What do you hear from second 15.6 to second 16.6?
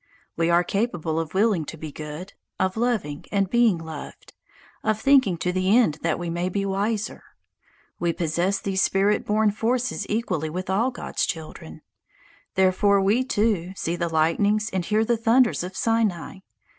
of Sinai.